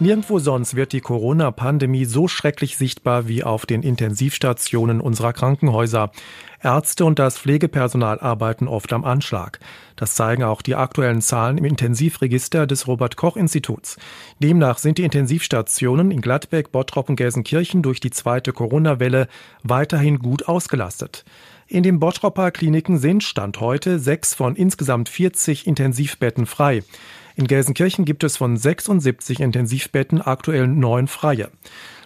[0.00, 6.10] Nirgendwo sonst wird die Corona-Pandemie so schrecklich sichtbar wie auf den Intensivstationen unserer Krankenhäuser.
[6.60, 9.60] Ärzte und das Pflegepersonal arbeiten oft am Anschlag.
[9.96, 13.96] Das zeigen auch die aktuellen Zahlen im Intensivregister des Robert Koch Instituts.
[14.40, 19.28] Demnach sind die Intensivstationen in Gladbeck, Bottrop und Gelsenkirchen durch die zweite Corona-Welle
[19.62, 21.24] weiterhin gut ausgelastet.
[21.68, 26.82] In den Bottropper Kliniken sind Stand heute sechs von insgesamt 40 Intensivbetten frei.
[27.36, 31.50] In Gelsenkirchen gibt es von 76 Intensivbetten aktuell neun freie.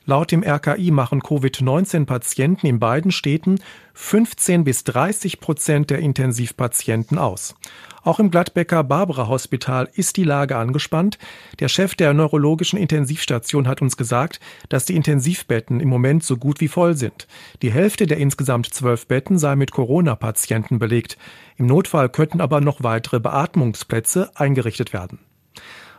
[0.08, 3.58] Laut dem RKI machen Covid-19-Patienten in beiden Städten
[3.94, 7.56] 15 bis 30 Prozent der Intensivpatienten aus.
[8.04, 11.18] Auch im Gladbecker Barbara Hospital ist die Lage angespannt.
[11.58, 14.38] Der Chef der neurologischen Intensivstation hat uns gesagt,
[14.68, 17.26] dass die Intensivbetten im Moment so gut wie voll sind.
[17.62, 21.18] Die Hälfte der insgesamt zwölf Betten sei mit Corona-Patienten belegt.
[21.56, 25.18] Im Notfall könnten aber noch weitere Beatmungsplätze eingerichtet werden.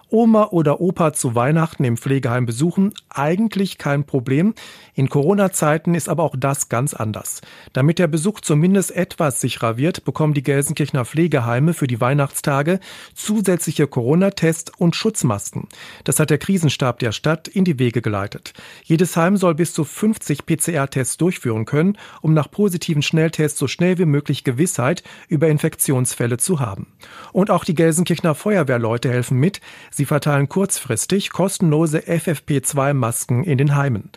[0.09, 4.53] Oma oder Opa zu Weihnachten im Pflegeheim besuchen, eigentlich kein Problem.
[4.93, 7.41] In Corona-Zeiten ist aber auch das ganz anders.
[7.73, 12.79] Damit der Besuch zumindest etwas sicherer wird, bekommen die Gelsenkirchener Pflegeheime für die Weihnachtstage
[13.15, 15.67] zusätzliche Corona-Tests und Schutzmasken.
[16.05, 18.53] Das hat der Krisenstab der Stadt in die Wege geleitet.
[18.83, 23.97] Jedes Heim soll bis zu 50 PCR-Tests durchführen können, um nach positiven Schnelltests so schnell
[23.97, 26.87] wie möglich Gewissheit über Infektionsfälle zu haben.
[27.33, 29.59] Und auch die Gelsenkirchener Feuerwehrleute helfen mit.
[29.97, 34.11] Sie verteilen kurzfristig kostenlose FFP2-Masken in den Heimen.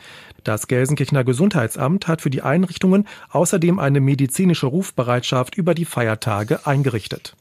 [0.45, 7.35] Das Gelsenkirchener Gesundheitsamt hat für die Einrichtungen außerdem eine medizinische Rufbereitschaft über die Feiertage eingerichtet.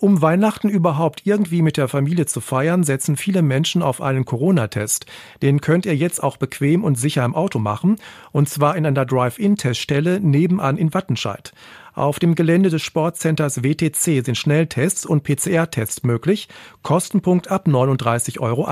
[0.00, 5.06] Um Weihnachten überhaupt irgendwie mit der Familie zu feiern, setzen viele Menschen auf einen Corona-Test.
[5.40, 7.98] Den könnt ihr jetzt auch bequem und sicher im Auto machen,
[8.32, 11.52] und zwar in einer Drive-In-Teststelle nebenan in Wattenscheid.
[12.00, 16.48] Auf dem Gelände des Sportcenters WTC sind Schnelltests und PCR-Tests möglich.
[16.82, 18.66] Kostenpunkt ab 39,80 Euro.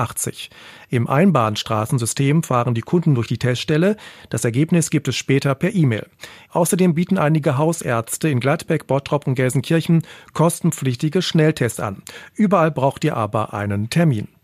[0.89, 3.97] Im Einbahnstraßensystem fahren die Kunden durch die Teststelle.
[4.31, 6.07] Das Ergebnis gibt es später per E-Mail.
[6.49, 10.01] Außerdem bieten einige Hausärzte in Gladbeck, Bottrop und Gelsenkirchen
[10.33, 12.01] kostenpflichtige Schnelltests an.
[12.33, 14.38] Überall braucht ihr aber einen Termin.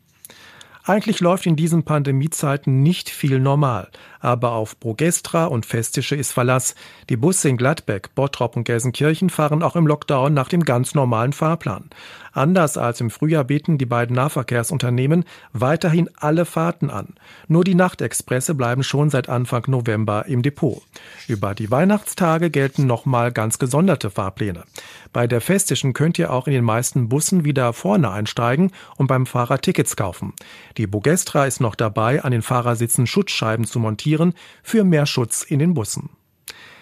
[0.87, 3.89] Eigentlich läuft in diesen Pandemiezeiten nicht viel normal.
[4.19, 6.75] Aber auf Progestra und Festische ist Verlass.
[7.09, 11.33] Die Busse in Gladbeck, Bottrop und Gelsenkirchen fahren auch im Lockdown nach dem ganz normalen
[11.33, 11.89] Fahrplan.
[12.33, 15.23] Anders als im Frühjahr bieten die beiden Nahverkehrsunternehmen
[15.53, 17.15] weiterhin alle Fahrten an.
[17.47, 20.81] Nur die Nachtexpresse bleiben schon seit Anfang November im Depot.
[21.27, 24.65] Über die Weihnachtstage gelten nochmal ganz gesonderte Fahrpläne.
[25.13, 29.25] Bei der Festischen könnt ihr auch in den meisten Bussen wieder vorne einsteigen und beim
[29.25, 30.33] Fahrer Tickets kaufen.
[30.77, 35.59] Die Bogestra ist noch dabei, an den Fahrersitzen Schutzscheiben zu montieren für mehr Schutz in
[35.59, 36.09] den Bussen.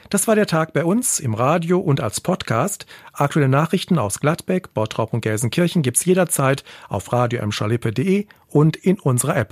[0.10, 2.86] Das war der Tag bei uns im Radio und als Podcast.
[3.14, 7.42] Aktuelle Nachrichten aus Gladbeck, Bottrop und Gelsenkirchen gibt's jederzeit auf radio
[8.48, 9.52] und in unserer App.